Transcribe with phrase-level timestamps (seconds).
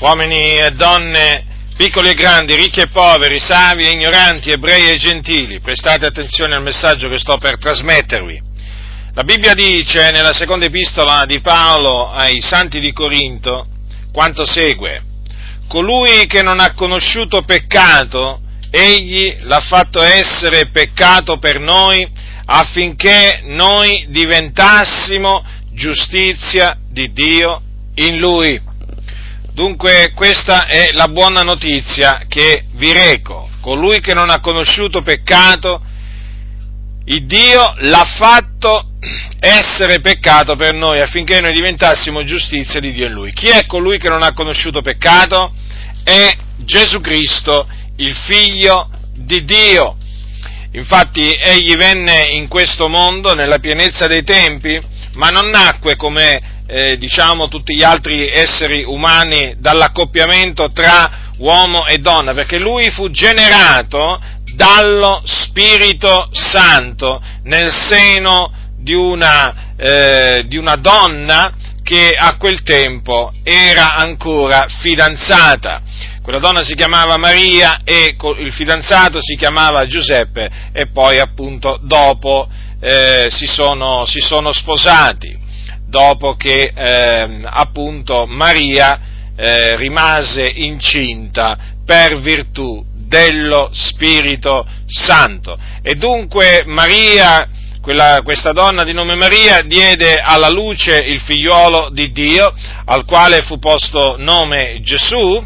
[0.00, 1.44] uomini e donne,
[1.76, 6.62] piccoli e grandi, ricchi e poveri, savi e ignoranti, ebrei e gentili, prestate attenzione al
[6.62, 8.52] messaggio che sto per trasmettervi.
[9.14, 13.66] La Bibbia dice nella seconda epistola di Paolo ai santi di Corinto
[14.12, 15.02] quanto segue.
[15.68, 18.40] Colui che non ha conosciuto peccato,
[18.70, 22.06] egli l'ha fatto essere peccato per noi
[22.46, 27.62] affinché noi diventassimo giustizia di Dio
[27.94, 28.60] in lui.
[29.54, 33.48] Dunque questa è la buona notizia che vi reco.
[33.60, 35.80] Colui che non ha conosciuto peccato,
[37.04, 38.94] il Dio l'ha fatto
[39.38, 43.32] essere peccato per noi affinché noi diventassimo giustizia di Dio in Lui.
[43.32, 45.54] Chi è colui che non ha conosciuto peccato?
[46.02, 49.98] È Gesù Cristo, il Figlio di Dio.
[50.72, 54.80] Infatti egli venne in questo mondo nella pienezza dei tempi,
[55.12, 61.98] ma non nacque come eh, diciamo tutti gli altri esseri umani dall'accoppiamento tra uomo e
[61.98, 64.20] donna, perché lui fu generato
[64.54, 73.32] dallo Spirito Santo nel seno di una, eh, di una donna che a quel tempo
[73.42, 75.82] era ancora fidanzata.
[76.22, 82.48] Quella donna si chiamava Maria e il fidanzato si chiamava Giuseppe e poi appunto dopo
[82.80, 85.36] eh, si, sono, si, sono, sposati,
[85.94, 88.98] dopo che eh, appunto Maria
[89.36, 91.56] eh, rimase incinta
[91.86, 95.56] per virtù dello Spirito Santo.
[95.82, 97.48] E dunque Maria
[97.80, 102.52] quella, questa donna di nome Maria diede alla luce il figliuolo di Dio,
[102.86, 105.44] al quale fu posto nome Gesù,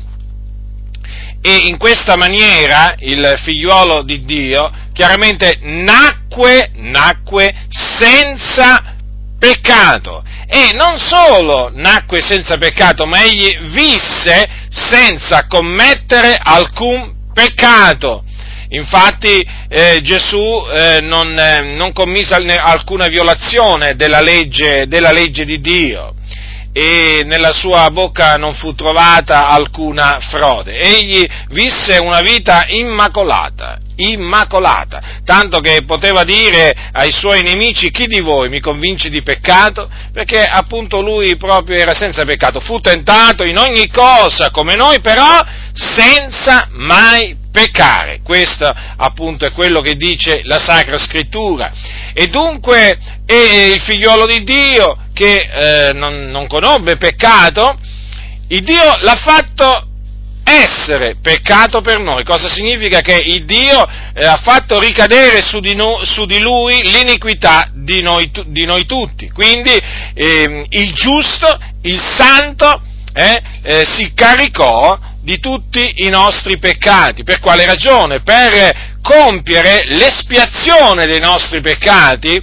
[1.42, 8.96] e in questa maniera il figliuolo di Dio chiaramente nacque, nacque senza
[9.38, 10.22] peccato.
[10.50, 18.24] E non solo nacque senza peccato, ma egli visse senza commettere alcun peccato.
[18.70, 25.60] Infatti eh, Gesù eh, non, eh, non, commise alcuna violazione della legge, della legge di
[25.60, 26.14] Dio
[26.78, 30.78] e nella sua bocca non fu trovata alcuna frode.
[30.78, 38.20] Egli visse una vita immacolata, immacolata, tanto che poteva dire ai suoi nemici chi di
[38.20, 43.58] voi mi convince di peccato, perché appunto lui proprio era senza peccato, fu tentato in
[43.58, 45.44] ogni cosa come noi, però
[45.78, 48.20] senza mai peccare.
[48.22, 51.72] Questo appunto è quello che dice la Sacra Scrittura.
[52.12, 57.78] E dunque il figliolo di Dio che eh, non, non conobbe peccato,
[58.48, 59.86] il Dio l'ha fatto
[60.44, 62.24] essere peccato per noi.
[62.24, 63.00] Cosa significa?
[63.00, 63.84] Che il Dio
[64.14, 68.86] eh, ha fatto ricadere su di, no, su di Lui l'iniquità di noi, di noi
[68.86, 69.30] tutti.
[69.30, 69.72] Quindi
[70.14, 77.22] eh, il giusto, il santo, eh, eh, si caricò di tutti i nostri peccati.
[77.22, 78.22] Per quale ragione?
[78.22, 82.42] Per compiere l'espiazione dei nostri peccati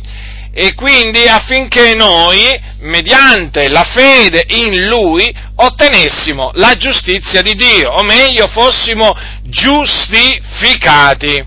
[0.58, 8.04] e quindi affinché noi, mediante la fede in Lui, ottenessimo la giustizia di Dio, o
[8.04, 9.14] meglio fossimo
[9.44, 11.44] giustificati.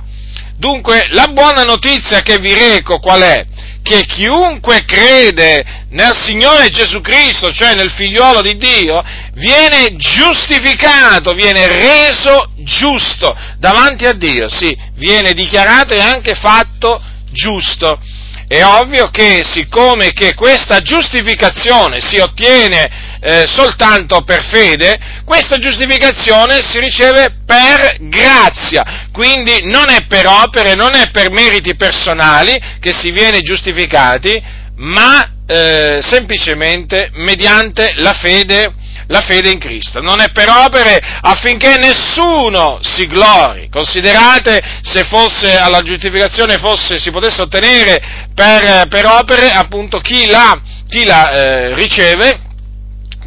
[0.56, 3.46] Dunque la buona notizia che vi reco qual è?
[3.88, 11.66] Che chiunque crede nel Signore Gesù Cristo, cioè nel figliuolo di Dio, viene giustificato, viene
[11.66, 17.98] reso giusto davanti a Dio, sì, viene dichiarato e anche fatto giusto.
[18.46, 26.62] È ovvio che siccome che questa giustificazione si ottiene eh, soltanto per fede, questa giustificazione
[26.62, 32.94] si riceve per grazia, quindi non è per opere, non è per meriti personali che
[32.94, 34.42] si viene giustificati,
[34.76, 38.72] ma eh, semplicemente mediante la fede,
[39.08, 40.00] la fede in Cristo.
[40.00, 43.68] Non è per opere affinché nessuno si glori.
[43.68, 50.58] Considerate se fosse alla giustificazione fosse, si potesse ottenere per, per opere, appunto chi la,
[50.88, 52.46] chi la eh, riceve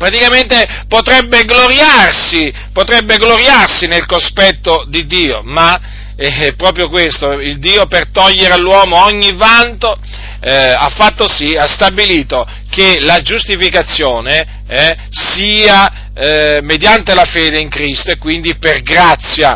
[0.01, 5.79] praticamente potrebbe gloriarsi, potrebbe gloriarsi nel cospetto di Dio, ma
[6.15, 9.95] è proprio questo, il Dio per togliere all'uomo ogni vanto
[10.39, 17.59] eh, ha fatto sì, ha stabilito che la giustificazione eh, sia eh, mediante la fede
[17.59, 19.55] in Cristo e quindi per grazia.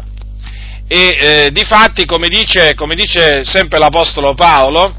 [0.87, 4.95] E eh, di fatti, come dice, come dice sempre l'Apostolo Paolo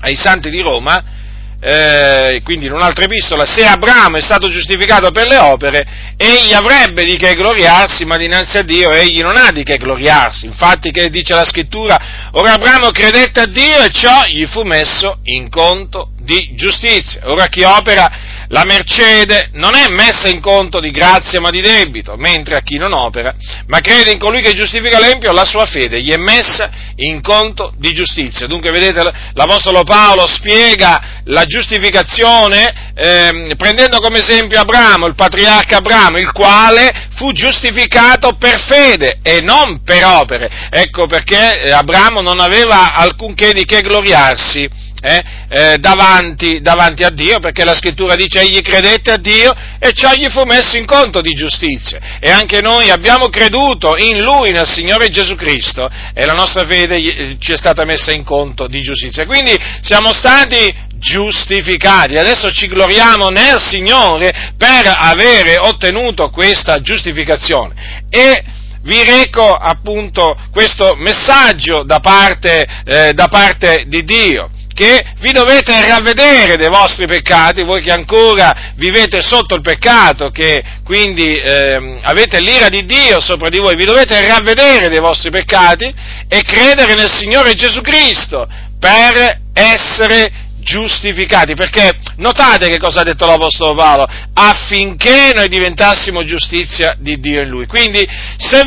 [0.00, 1.17] ai santi di Roma,
[1.60, 7.04] eh, quindi in un'altra epistola, se Abramo è stato giustificato per le opere, egli avrebbe
[7.04, 10.46] di che gloriarsi, ma dinanzi a Dio egli non ha di che gloriarsi.
[10.46, 15.18] Infatti che dice la scrittura, ora Abramo credette a Dio e ciò gli fu messo
[15.24, 17.22] in conto di giustizia.
[17.24, 22.16] Ora chi opera la mercede non è messa in conto di grazia ma di debito,
[22.16, 23.34] mentre a chi non opera,
[23.66, 27.72] ma crede in colui che giustifica l'empio, la sua fede gli è messa in conto
[27.76, 28.46] di giustizia.
[28.46, 29.02] Dunque, vedete,
[29.34, 37.08] l'Apostolo Paolo spiega la giustificazione eh, prendendo come esempio Abramo, il patriarca Abramo, il quale
[37.14, 40.68] fu giustificato per fede e non per opere.
[40.70, 47.38] Ecco perché Abramo non aveva alcunché di che gloriarsi eh, eh, davanti, davanti, a Dio,
[47.38, 51.20] perché la scrittura dice egli credette a Dio e ciò gli fu messo in conto
[51.20, 52.18] di giustizia.
[52.20, 57.36] E anche noi abbiamo creduto in Lui, nel Signore Gesù Cristo, e la nostra fede
[57.38, 59.26] ci è stata messa in conto di giustizia.
[59.26, 62.16] Quindi siamo stati giustificati.
[62.16, 68.06] Adesso ci gloriamo nel Signore per avere ottenuto questa giustificazione.
[68.10, 68.44] E
[68.82, 75.88] vi reco appunto questo messaggio da parte, eh, da parte di Dio che vi dovete
[75.88, 82.40] ravvedere dei vostri peccati, voi che ancora vivete sotto il peccato, che quindi eh, avete
[82.40, 85.92] l'ira di Dio sopra di voi, vi dovete ravvedere dei vostri peccati
[86.28, 88.46] e credere nel Signore Gesù Cristo
[88.78, 96.94] per essere giustificati, perché notate che cosa ha detto l'Apostolo Paolo, affinché noi diventassimo giustizia
[96.98, 97.66] di Dio in Lui.
[97.66, 98.06] Quindi
[98.36, 98.66] se,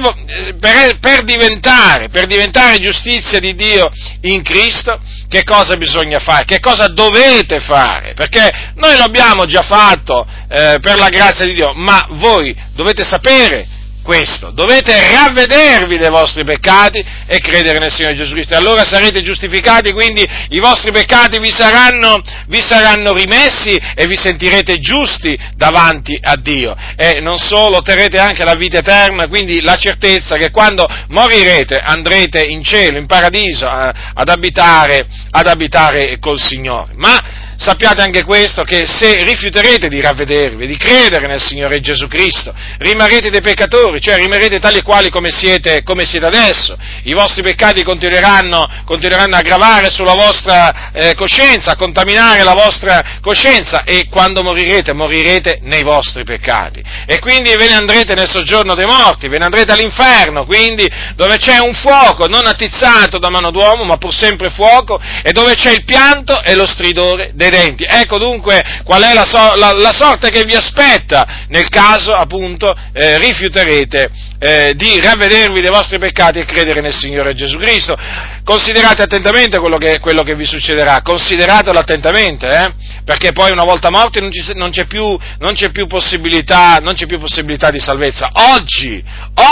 [0.59, 3.89] per, per, diventare, per diventare giustizia di Dio
[4.21, 4.99] in Cristo,
[5.29, 6.45] che cosa bisogna fare?
[6.45, 8.13] Che cosa dovete fare?
[8.15, 13.03] Perché noi lo abbiamo già fatto eh, per la grazia di Dio, ma voi dovete
[13.03, 18.53] sapere questo, dovete ravvedervi dei vostri peccati e credere nel Signore Gesù Cristo.
[18.53, 24.17] E allora sarete giustificati, quindi i vostri peccati vi saranno, vi saranno rimessi e vi
[24.17, 26.75] sentirete giusti davanti a Dio.
[26.95, 32.43] E non solo, otterrete anche la vita eterna, quindi la certezza che quando morirete andrete
[32.43, 36.93] in cielo, in paradiso, ad abitare, ad abitare col Signore.
[36.95, 42.51] Ma sappiate anche questo, che se rifiuterete di ravvedervi, di credere nel Signore Gesù Cristo,
[42.79, 46.75] rimarrete dei peccatori, cioè rimarrete tali e quali come siete, come siete adesso.
[47.03, 53.19] I vostri peccati continueranno, continueranno a gravare sulla vostra eh, coscienza, a contaminare la vostra
[53.21, 56.81] coscienza e quando morirete, morirete nei vostri peccati.
[57.05, 61.37] E quindi ve ne andrete nel soggiorno dei morti, ve ne andrete all'inferno, quindi dove
[61.37, 65.71] c'è un fuoco non attizzato da mano d'uomo, ma pur sempre fuoco, e dove c'è
[65.71, 67.85] il pianto e lo stridore dei credenti.
[67.87, 72.73] Ecco dunque qual è la, so, la, la sorte che vi aspetta nel caso appunto
[72.93, 74.09] eh, rifiuterete
[74.39, 77.95] eh, di ravvedervi dei vostri peccati e credere nel Signore Gesù Cristo.
[78.43, 82.73] Considerate attentamente quello che, quello che vi succederà, consideratelo attentamente, eh,
[83.05, 87.05] perché poi una volta morti non, ci, non, c'è più, non, c'è più non c'è
[87.05, 88.31] più possibilità di salvezza.
[88.55, 89.03] Oggi,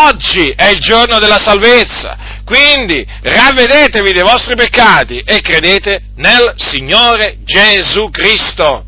[0.07, 7.37] oggi è il giorno della salvezza, quindi ravvedetevi dei vostri peccati e credete nel Signore
[7.43, 8.85] Gesù Cristo.